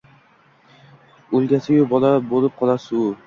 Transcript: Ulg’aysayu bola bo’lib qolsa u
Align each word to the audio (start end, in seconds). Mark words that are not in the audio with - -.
Ulg’aysayu 1.39 1.85
bola 1.93 2.11
bo’lib 2.33 2.57
qolsa 2.63 3.03
u 3.05 3.07